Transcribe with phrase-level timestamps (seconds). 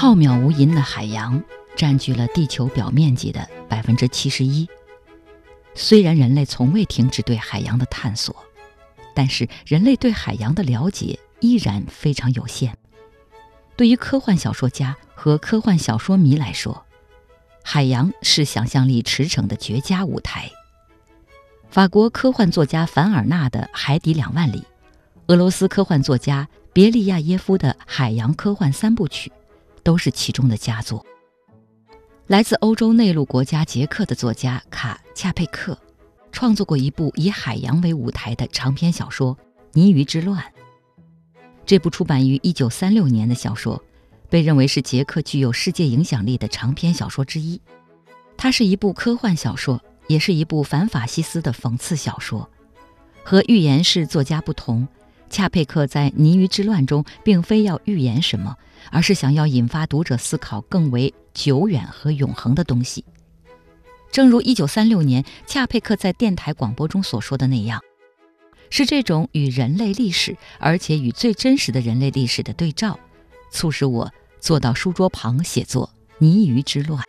[0.00, 1.42] 浩渺无垠的海洋
[1.74, 4.68] 占据了地球表面积的百分之七十一。
[5.74, 8.36] 虽然人类从未停止对海洋的探索，
[9.12, 12.78] 但是人类对海洋的了解依然非常有限。
[13.74, 16.86] 对于科幻小说家和科幻小说迷来说，
[17.64, 20.48] 海洋是想象力驰骋的绝佳舞台。
[21.68, 24.60] 法国科幻作家凡尔纳的《海底两万里》，
[25.26, 29.28] 俄罗斯科幻作家别利亚耶夫的《海洋科幻三部曲》，
[29.88, 31.02] 都是其中的佳作。
[32.26, 35.78] 来自欧洲内陆国家捷克的作家卡恰佩克，
[36.30, 39.34] 创作过一部以海洋为舞台的长篇小说
[39.72, 40.38] 《泥鱼之乱》。
[41.64, 43.82] 这部出版于1936年的小说，
[44.28, 47.58] 被认为是捷克具有世界影响力的长篇小说之一。
[48.36, 49.80] 它是一部科幻小说。
[50.08, 52.48] 也是一部反法西斯的讽刺小说。
[53.22, 54.88] 和预言式作家不同，
[55.28, 58.56] 恰佩克在《泥鱼之乱》中并非要预言什么，
[58.90, 63.04] 而是想要引发读者思考更为久远和永恒的东西。
[64.10, 67.80] 正如1936年恰佩克在电台广播中所说的那样，
[68.70, 72.98] 是这种与人类历史，而且与最真实的人类历史的对照，
[73.50, 77.02] 促使我坐到书桌旁写作《泥鱼之乱》。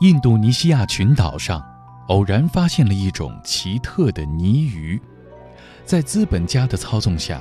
[0.00, 1.60] 印度尼西亚群岛上，
[2.08, 5.00] 偶然发现了一种奇特的泥鱼。
[5.84, 7.40] 在资本家的操纵下，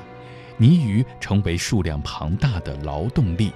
[0.58, 3.52] 泥鱼成为数量庞大的劳动力。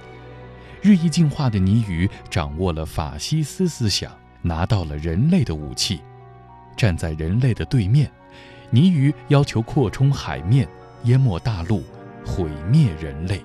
[0.82, 4.10] 日益进化的泥鱼掌握了法西斯思想，
[4.42, 6.00] 拿到了人类的武器。
[6.76, 8.10] 站在人类的对面，
[8.70, 10.66] 泥鱼要求扩充海面，
[11.04, 11.82] 淹没大陆，
[12.26, 13.44] 毁灭人类。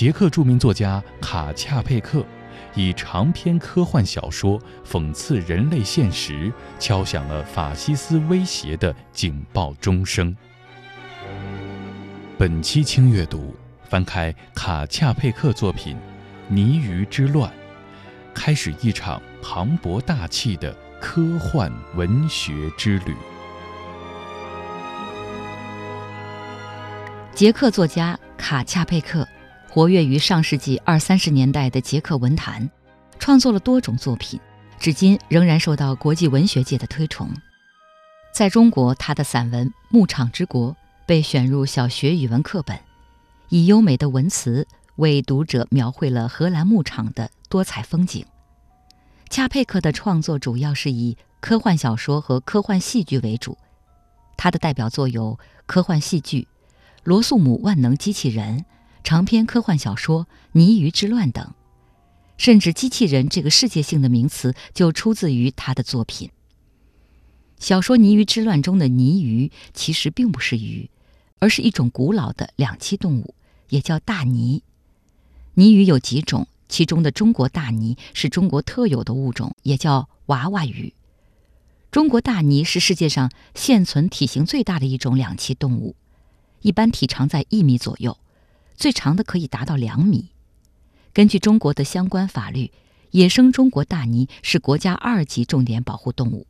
[0.00, 2.24] 捷克著名作家卡恰佩克
[2.74, 10.34] 以长篇科幻小说讽刺人类现实，敲响了法西斯威胁的警报钟声。
[12.38, 13.54] 本期轻阅读，
[13.90, 15.94] 翻开卡恰佩克作品
[16.48, 17.50] 《泥鱼之乱》，
[18.32, 23.14] 开始一场磅礴大气的科幻文学之旅。
[27.34, 29.28] 捷克作家卡恰佩克。
[29.72, 32.68] 活跃于上世纪二三十年代的捷克文坛，
[33.20, 34.40] 创作了多种作品，
[34.80, 37.30] 至今仍然受到国际文学界的推崇。
[38.34, 40.72] 在中国，他的散文《牧场之国》
[41.06, 42.76] 被选入小学语文课本，
[43.48, 44.66] 以优美的文词
[44.96, 48.26] 为读者描绘了荷兰牧场的多彩风景。
[49.28, 53.56] 恰佩克的创作主要是以科幻小说和科幻戏剧为主，
[54.36, 56.40] 他的代表作有科幻戏剧
[57.04, 58.58] 《罗素姆万能机器人》。
[59.02, 61.52] 长篇科幻小说《泥鱼之乱》等，
[62.36, 66.30] 甚至“机器人”这个世界性的名词就出自于他的作品。
[67.58, 70.88] 小说《泥鱼之乱》中的泥鱼其实并不是鱼，
[71.38, 73.34] 而是一种古老的两栖动物，
[73.68, 74.62] 也叫大鲵。
[75.54, 80.94] 泥鱼有几种，其中的中国大鲵是中国特有的物种，也叫娃娃鱼。
[81.90, 85.96] 中国大鲵是世界上现存体型最大的一种两栖动物，
[86.62, 88.16] 一般体长在一米左右。
[88.80, 90.30] 最长的可以达到两米。
[91.12, 92.72] 根据中国的相关法律，
[93.10, 96.46] 野生中国大鲵是国家二级重点保护动物。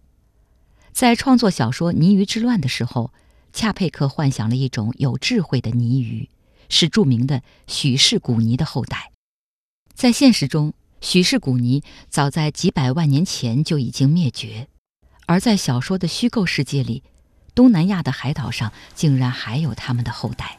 [0.92, 3.12] 在创作小说《泥鱼之乱》的时候，
[3.52, 6.28] 恰佩克幻想了一种有智慧的泥鱼，
[6.68, 9.10] 是著名的许氏古泥的后代。
[9.92, 14.68] 在现实中，许氏古泥早在几百万年前就已经灭绝，
[15.26, 17.02] 而在小说的虚构世界里，
[17.56, 20.58] 东南亚的海岛上竟然还有他们的后代。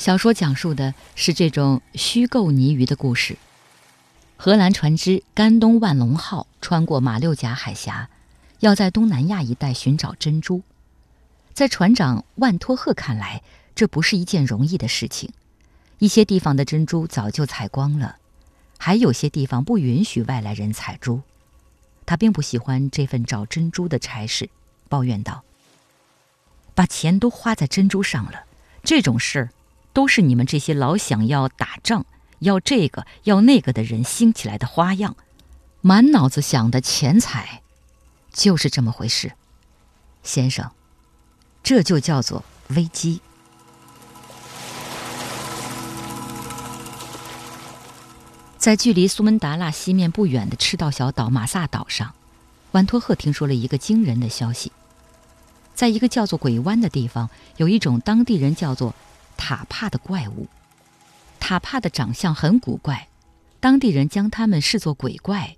[0.00, 3.36] 小说讲述的是这种虚构泥鱼的故事。
[4.38, 8.08] 荷兰船只“甘东万隆号”穿过马六甲海峡，
[8.60, 10.62] 要在东南亚一带寻找珍珠。
[11.52, 13.42] 在船长万托赫看来，
[13.74, 15.34] 这不是一件容易的事情。
[15.98, 18.16] 一些地方的珍珠早就采光了，
[18.78, 21.20] 还有些地方不允许外来人采珠。
[22.06, 24.48] 他并不喜欢这份找珍珠的差事，
[24.88, 25.44] 抱怨道
[26.74, 28.44] ：“把钱都花在珍珠上了，
[28.82, 29.50] 这种事儿。”
[29.92, 32.06] 都是你们这些老想要打仗、
[32.38, 35.16] 要这个要那个的人兴起来的花样，
[35.80, 37.62] 满脑子想的钱财，
[38.32, 39.32] 就是这么回事，
[40.22, 40.70] 先生，
[41.62, 43.20] 这就叫做危机。
[48.56, 52.14] 在距离苏门答腊西面不远的赤道小岛马萨岛上，
[52.70, 54.70] 万托赫听说了一个惊人的消息，
[55.74, 58.94] 在一个叫做鬼湾的地方，有一种当地人叫做。
[59.40, 60.46] 塔帕的怪物，
[61.40, 63.08] 塔帕的长相很古怪，
[63.58, 65.56] 当地人将他们视作鬼怪，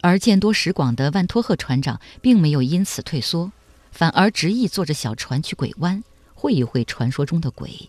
[0.00, 3.52] 而见多识广的万托赫船长并没有因此退缩，
[3.92, 6.02] 反而执意坐着小船去鬼湾
[6.34, 7.88] 会一会传说中的鬼。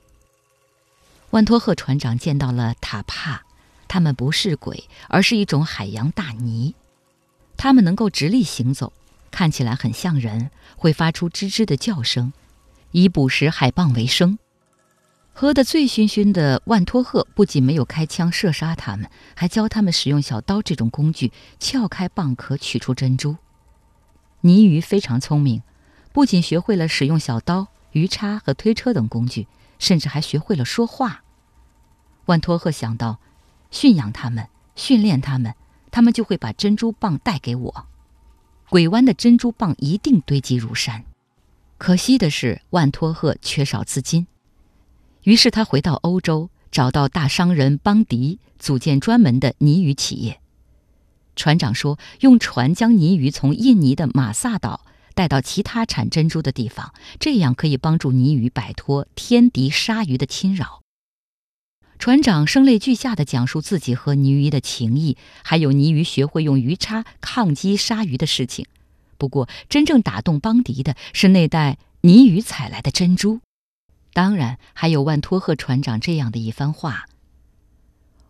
[1.31, 3.41] 万托赫船长见到了塔帕，
[3.87, 6.75] 他们不是鬼，而是一种海洋大鲵，
[7.57, 8.93] 他们能够直立行走，
[9.31, 12.31] 看起来很像人，会发出吱吱的叫声，
[12.91, 14.37] 以捕食海蚌为生。
[15.33, 23.37] 喝得醉醺醺的万托赫不仅没有开枪射杀他们，还教他们使用小刀这种工具撬开蚌壳取出珍珠。
[24.41, 25.63] 泥鱼非常聪明，
[26.11, 29.47] 不仅学会了使用小刀、鱼叉和推车等工具，
[29.79, 31.23] 甚至还学会了说话。
[32.25, 33.19] 万托赫想到，
[33.71, 35.55] 驯养他们，训练他们，
[35.89, 37.87] 他们就会把珍珠蚌带给我。
[38.69, 41.03] 鬼湾的珍珠蚌一定堆积如山。
[41.77, 44.27] 可惜的是，万托赫缺少资金。
[45.23, 50.39] 于是他回到欧洲，找到大商人邦迪，组建专门的泥鱼企业。
[51.35, 60.81] 船长说，用船将泥鱼从印尼的马萨岛带到其他产珍珠的地方，这样可以帮助泥鱼摆脱天敌鲨鱼的侵扰。
[61.99, 68.65] 船长声泪俱下地讲述自己和泥鱼的情谊，还有泥鱼学会用鱼叉抗击鲨鱼的事情。
[69.19, 73.39] 不过，真正打动邦迪的是那袋泥鱼采来的珍珠。
[74.13, 77.05] 当然，还有万托赫船长这样的一番话：“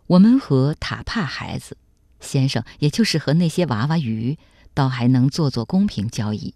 [0.06, 1.76] 我们和塔帕孩子
[2.20, 4.38] 先生，也就是和那些娃娃鱼，
[4.76, 6.54] 倒还能做做公平交易，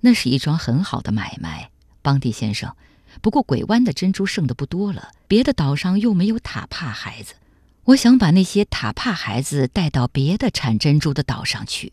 [0.00, 1.70] 那是一桩很好的买卖，
[2.00, 2.76] 邦迪先生。
[3.20, 7.34] 不过，鬼湾的珍珠剩的不多了，别的岛上又没有塔帕孩子，
[7.86, 11.92] 我想把那些塔帕孩子带到别的产珍珠的岛上去。”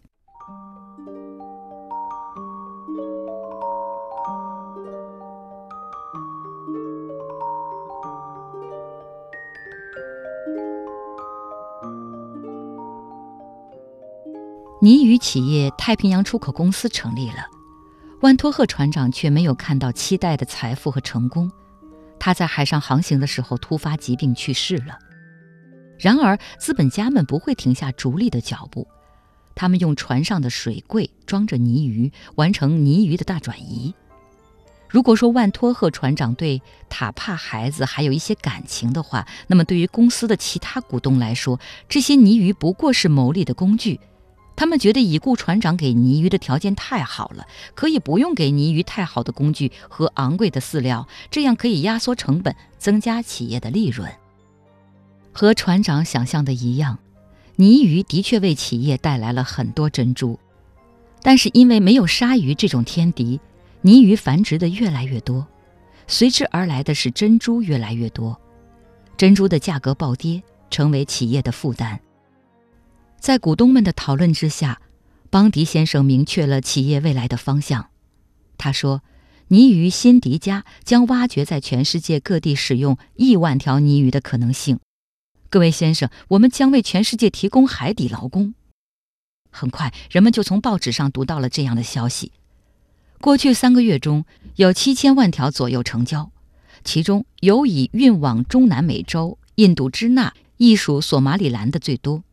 [14.84, 17.46] 泥鱼企业太平洋出口公司成立了，
[18.22, 21.52] 万托赫船长却没有看到期待的财富和成功。
[22.18, 24.98] 他在海上航行的时候突发疾病去世了。
[26.00, 28.88] 然而，资本家们不会停下逐利的脚步，
[29.54, 33.94] 他们用船上的水柜装着泥鱼，完成泥鱼的大转移。
[34.90, 44.00] 如果说万托赫船长对塔帕孩子还有一些感情的话，那么对于公司的其他股东来说，这些泥鱼不过是牟利的工具。
[44.56, 54.12] 他们觉得已故船长给泥鱼的条件太好了，可以不用给泥鱼太好的工具和昂贵的饲料，这样可以压缩成本，增加企业的利润。
[55.32, 57.00] 和船长想象的一样，
[57.56, 60.38] 泥鱼的确为企业带来了很多珍珠，
[61.24, 63.40] 但是因为没有鲨鱼这种天敌，
[63.82, 65.48] 泥鱼繁殖的越来越多，
[66.06, 68.40] 随之而来的是珍珠越来越多，
[69.18, 72.00] 珍珠的价格暴跌，成为企业的负担。
[73.22, 74.82] 在股东们的讨论之下，
[75.30, 77.90] 邦迪先生明确了企业未来的方向。
[78.58, 79.04] 他说
[79.50, 84.80] ：“泥鱼辛迪加将挖掘在全世界各地使用亿万条泥鱼的可能性。
[85.52, 88.56] 各位先生，我们将为全世界提供海底劳工。”
[89.52, 92.32] 很快，人们就从报纸上读到了这样的消息：
[93.20, 96.32] 过去三个月中有七千万条左右成交，
[96.84, 102.24] 其中有以运往中南美洲印度支那亦属索马里兰的最多。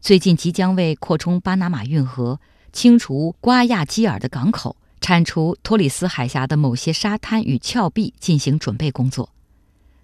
[0.00, 2.40] 最近即将为扩充巴拿马运河、
[2.72, 9.30] 清除瓜亚基尔的港口、铲除托里斯海峡的某些沙滩与峭壁进行准备工作。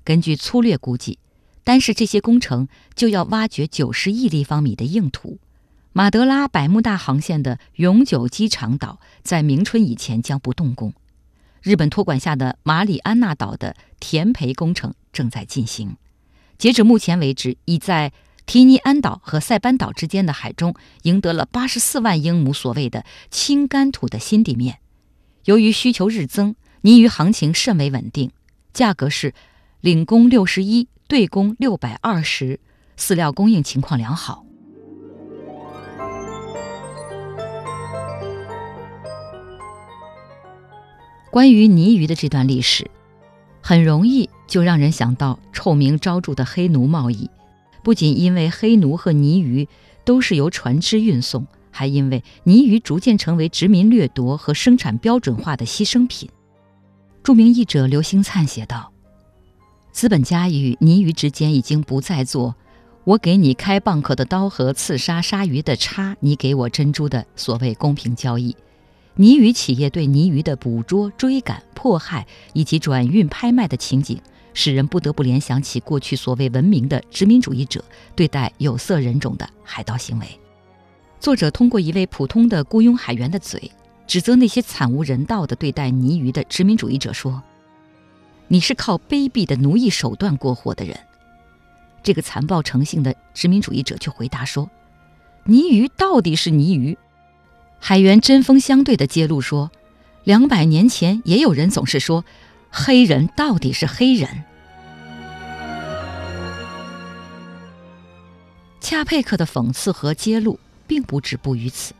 [0.04, 1.18] 根据粗略估计，
[1.64, 5.38] 单是这些工程就要挖掘九十亿立方米的硬土。
[5.94, 10.92] 马德拉百慕大航线的永久机场岛在明春以前将不动工。
[11.62, 15.96] 日本托管下的马里安纳岛的填培工程正在进行。
[16.58, 18.12] 截止目前为止，已在。
[18.46, 24.78] 提尼安岛和塞班岛之间的海中赢得了八十四万英亩所谓的青干土的新地面。
[25.44, 28.30] 由于需求日增，泥鱼行情甚为稳定，
[28.72, 29.34] 价格是
[29.80, 32.60] 领工六十一，对工六百二十，
[32.96, 34.44] 饲料供应情况良好。
[41.30, 42.88] 关于泥鱼的这段历史，
[43.60, 47.28] 很容易就让人想到臭名昭著的黑奴贸易。
[47.86, 49.68] 不仅因为黑奴和泥鱼
[50.04, 56.28] 都是由船只运送，还因为泥鱼逐渐成为殖民掠夺和生产标准化的牺牲品。
[57.22, 58.92] 著名译者刘星灿写道
[59.94, 62.56] ：“资本家与泥鱼之间已经不再做
[63.06, 68.56] ‘我给你开蚌壳的刀和刺杀鲨鱼的叉，你给我珍珠’的所谓公平交易。
[69.14, 74.20] 泥鱼企业对泥鱼的捕捉、追赶、迫害以及转运、拍卖的情景。”
[74.58, 77.84] 使人不得不联想起过去所谓文明的殖民主义者
[78.16, 80.26] 对待有色人种的海盗行为。
[81.20, 83.70] 作者通过一位普通的雇佣海员的嘴，
[84.06, 87.42] 指责那些惨无人道的对待泥鱼的殖民主义者说
[88.48, 90.98] ：“你是靠卑鄙的奴役手段过活的人。”
[92.02, 94.70] 这个残暴成性的殖民主义者却回答说
[95.44, 96.96] ：“泥鱼到底是泥鱼。”
[97.78, 99.70] 海员针锋相对地揭露说
[100.24, 102.24] ：“两百年前也有人总是说。”
[102.78, 104.44] 黑人到底是黑人？
[108.82, 111.94] 恰佩克的讽刺和揭露并不止步于此。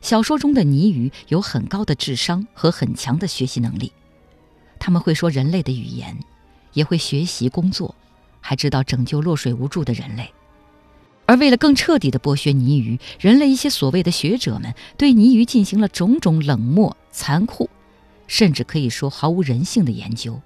[0.00, 3.92] 小说中的泥鱼有很高的智商和很强的学习能力，
[4.80, 6.18] 他们会说人类的语言，
[6.72, 7.94] 也会学习工作，
[8.40, 10.28] 还知道拯救落水无助的人类。
[11.24, 17.70] 而为了更彻底的剥削泥鱼，人类一些所谓的学者们对泥鱼进行了种种冷漠、残酷。
[18.30, 20.40] 甚至可以说毫无人性的研究。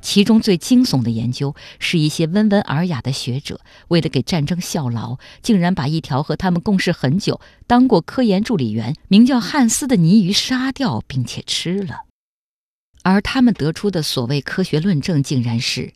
[0.00, 12.06] 其中最惊悚的研究是一些温文尔雅的学者，为了给战争效劳，竟然把一条和他们共事很久、当过科研助理员、名叫汉斯的泥鱼杀掉，并且吃了。
[13.02, 15.92] 而他们得出的所谓科学论证，竟然是：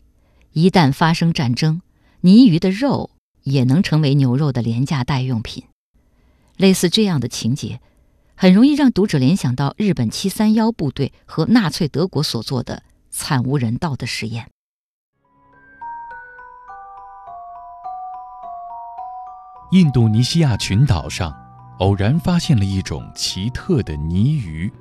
[0.53, 1.81] 一旦发生战争，
[2.21, 3.09] 泥鱼的肉
[3.41, 5.63] 也能成为牛肉的廉价代用品。
[6.57, 7.81] 类似这样的情节。
[8.37, 14.49] 很容易让读者联想到日本七三幺部队和纳粹德国所做的惨无人道的实验。
[19.71, 21.33] 印度尼西亚群岛上
[21.79, 24.71] 偶然发现了一种奇特的泥鱼，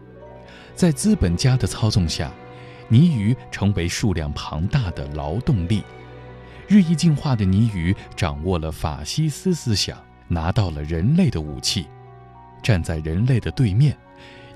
[0.74, 2.32] 在资本家的操纵下，
[2.88, 5.84] 泥鱼成为数量庞大的劳动力。
[6.66, 9.96] 日益进化的泥鱼掌握了法西斯思想，
[10.26, 11.86] 拿到了人类的武器。
[12.64, 13.94] 站在人类的对面，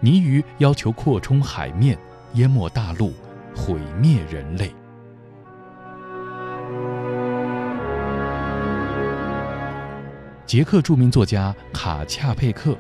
[0.01, 1.97] 泥鱼要求扩充海面，
[2.33, 3.13] 淹没大陆，
[3.55, 4.73] 毁灭人类。
[10.47, 12.75] 捷克著名作家卡恰佩克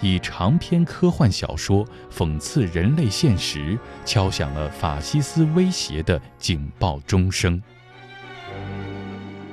[0.00, 7.62] 以长篇科幻小说讽刺人类现实，敲响了法西斯威胁的警报钟声。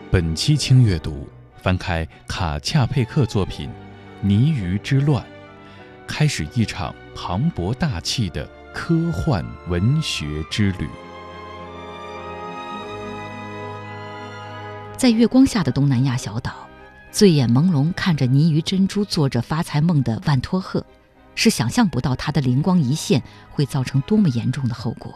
[0.09, 1.29] 本期轻阅读，
[1.62, 3.69] 翻开卡恰佩克作品。
[4.21, 5.25] 泥鱼之乱，
[6.05, 10.89] 开始一场磅礴大气的科幻文学之旅。
[14.97, 16.67] 在月光下的东南亚小岛，
[17.13, 20.85] 醉眼朦胧看着泥鱼珍珠做着发财梦的万托赫，
[21.33, 25.15] 是想象不到他的灵光一现会造成多么严重的后果。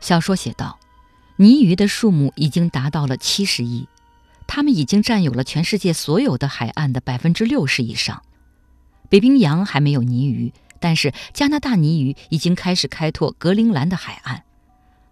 [0.00, 0.78] 小说写道：
[1.36, 3.86] 泥鱼的数目已经达到了七十亿。
[4.54, 8.22] 他们已经占有了全世界所有的海岸的百分之六十以上。
[9.08, 14.44] 北冰洋还没有泥鱼，但是加拿大泥鱼已经开始开拓格陵兰的海岸。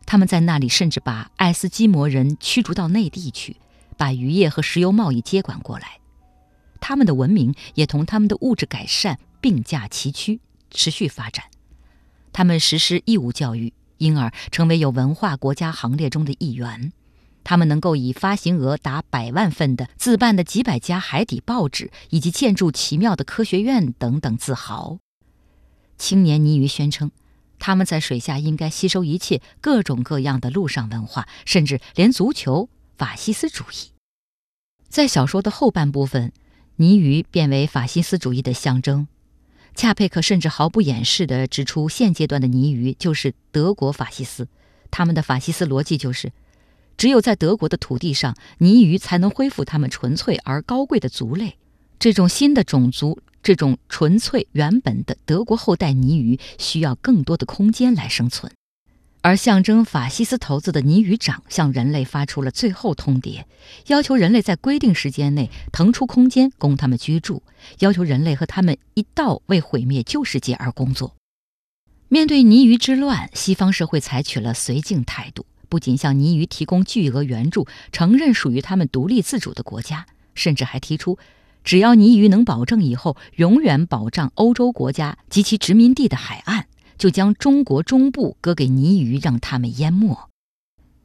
[0.06, 3.56] 他们在那里甚至把爱斯基摩人驱逐到内地去，
[3.96, 5.98] 把渔业和石油贸易接管过来。
[6.80, 10.38] 他们的文明也同他们的物质改善并驾齐驱，
[10.70, 11.46] 持续发展。
[12.32, 16.92] 他们实施义务教育，因而成为有文化国家行列中的一员。
[17.44, 24.98] 他们能够以发行额达百万份的自办的几百家海底报纸，以及建筑奇妙的科学院等等自豪。
[25.98, 27.10] 青年泥鱼宣称，
[27.58, 33.90] 他们在水下应该吸收一切各种各样的陆上文化，甚至连足球、法西斯主义。
[34.88, 36.32] 在小说的后半部分，
[36.76, 39.06] 泥鱼变为法西斯主义的象征。
[39.74, 44.48] 恰佩克甚至毫不掩饰地指出，现阶段的泥鱼就是德国法西斯，
[44.90, 46.32] 他们的法西斯逻辑就是。
[47.02, 51.58] 只有在德国的土地上，泥鱼才能恢复他们纯粹而高贵的族类。
[51.98, 58.52] 这种新的种族，这种纯粹原本的德国后代泥鱼，需要更多的空间来生存。
[59.20, 63.42] 而象征法西斯头子的泥鱼长向人类发出了最后通牒，
[63.88, 67.42] 要求人类在规定时间内腾出空间供他们居住，
[67.80, 71.16] 要求人类和他们一道为毁灭旧世界而工作。
[72.06, 75.44] 面对泥鱼之乱，西方社会采取了绥靖态度。
[75.72, 81.18] 不仅向泥鱼提供巨额援助，承认属于他们独立自主的国家，甚至还提出，
[81.64, 86.66] 只要泥鱼能保证以后永远保障欧洲国家及其殖民地的海岸，
[86.98, 90.28] 就将中国中部割给泥鱼，让他们淹没。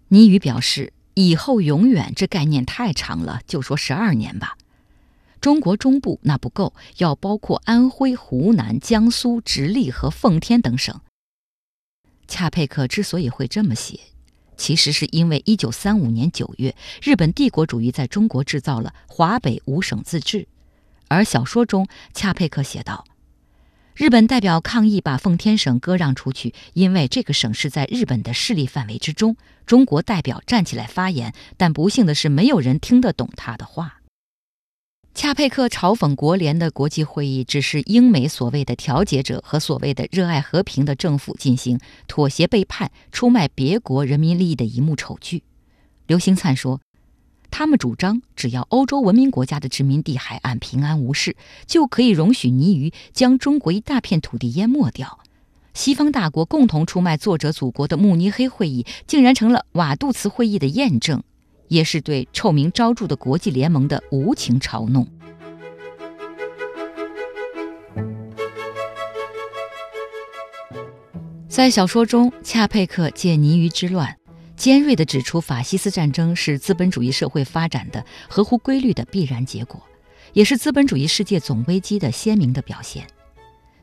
[0.09, 4.57] 泥鱼表示，以后永远这概念太长了，就说十二年吧。
[5.39, 11.00] 中国中部那不够，要包括安徽、湖南、江苏、直隶和奉天等省。
[12.27, 13.97] 恰佩克之所以会这么写。
[14.57, 20.47] 其实是因为1935年9月，日本帝国主义在中国制造了华北五省自治，
[21.07, 23.05] 而小说中恰佩克写道
[23.95, 29.37] ：“日本代表抗议把奉天省割让出去，因为这个省是在日本的势力范围之中。
[29.65, 33.97] 中国代表站起来发言，但不幸的是，没有人听得懂他的话。
[35.17, 45.41] 恰佩克嘲讽国联的国际会议只是英美所谓的调解者和所谓的热爱和平的政府进行妥协背叛、出卖别国人民利益的一幕丑剧。
[46.05, 46.79] 刘兴灿说。
[47.50, 55.17] 他们主张，只要欧洲文明国家的殖民地海岸平安无事，就可以容许泥鱼将中国一大片土地淹没掉。
[55.74, 61.24] 西方大国共同出卖作者祖国的慕尼黑会议，竟然成了瓦杜茨会议的验证，
[61.67, 65.07] 也是对臭名昭著的国际联盟的无情嘲弄。
[71.47, 74.15] 在小说中，恰佩克借泥鱼之乱。
[74.55, 79.81] 尖锐地指出，法西斯战争是资本主义社会发展的合乎规律的必然结果，
[80.33, 83.05] 也是资本主义世界总危机的鲜明的表现。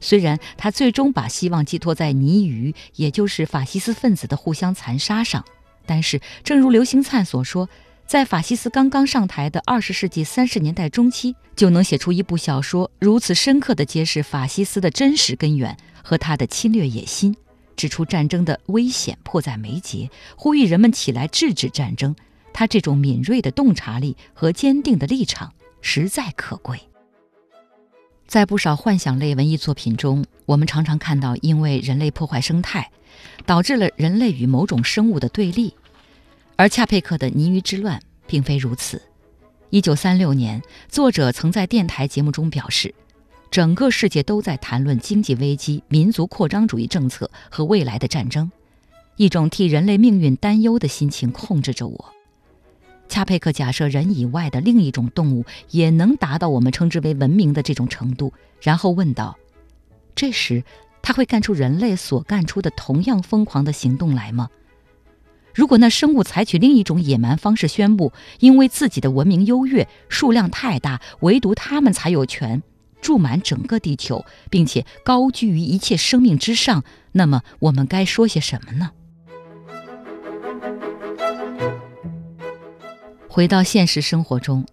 [0.01, 5.45] 虽然他最终把希望寄托在泥鱼，也就是法西斯分子的互相残杀上，
[5.87, 7.69] 但是，正如刘兴灿所说，
[8.07, 17.35] 在法西斯刚刚上台的二十世纪三十年代中期，就能写出一部小说，如此深刻地揭示法西斯的真实根源和他的侵略野心。
[17.77, 22.15] 指出战争的危险迫在眉睫，呼吁人们起来制止战争。
[22.53, 26.79] 他这种敏锐的洞察力和坚定的立场实在可贵。
[28.27, 32.91] 在不少幻想类文艺作品中，我们常常看到因为人类破坏生态，
[33.47, 35.75] 导致了人类与某种生物的对立。
[36.57, 39.03] 而恰佩克的《泥鱼之乱》并非如此。
[39.71, 42.95] 一九三六年，作者曾在电台节目中表示。
[43.51, 48.51] 整个世界都在谈论经济危机、民族扩张主义政策和未来的战争，
[49.15, 52.14] 一种替人类命运担忧的心情控制着我。
[53.09, 59.37] 恰佩克假设人以外的另一种动物也能达到我们称之为文明的这种程度，然后问道：
[60.15, 60.65] 这时
[61.03, 64.49] 他会干出人类所干出的同样疯狂的行动来吗？
[65.55, 72.63] 如果那生物采取另一种野蛮方式宣布，因为自己的文明优越、数量太大，唯独他们才有权。
[73.01, 78.93] 住满整个地球，并且高居于一切生命之上，那么我们该说些什么呢？
[83.35, 84.65] 回到现实生活中，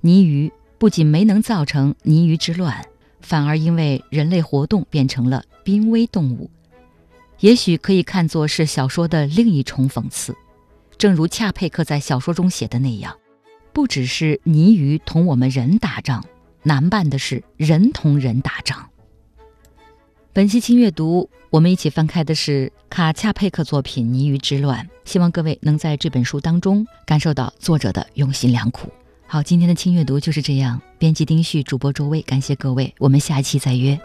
[0.00, 2.84] 泥鱼不仅没能造成泥鱼之乱，
[3.20, 6.50] 反而因为人类活动变成了濒危动物。
[7.38, 10.34] 也许可以看作是小说的另一重讽刺。
[10.98, 13.16] 正如恰佩克在小说中写的那样，
[13.72, 16.24] 不只是泥鱼同我们人打仗。
[16.64, 18.90] 难办的是人同人打仗。
[20.38, 28.88] 本期轻阅读，我们一起翻开的是卡恰佩克作品《泥鱼之乱》，希望各位能在这本书当中感受到作者的用心良苦。
[29.26, 30.80] 好，今天的轻阅读就是这样。
[30.96, 33.98] 编辑丁旭，主播周薇，感谢各位，我们下一期再约。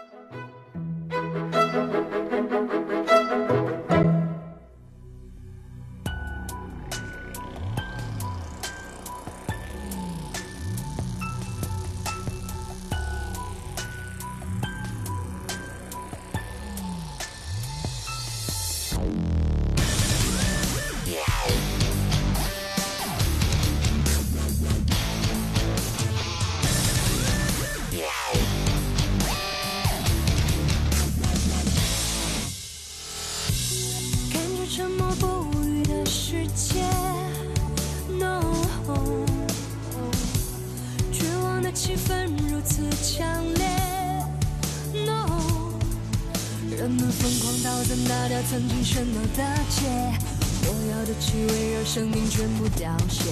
[52.76, 53.24] 凋谢，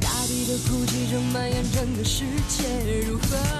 [0.00, 2.64] 大地的哭泣正蔓延整个世界，
[3.02, 3.59] 如何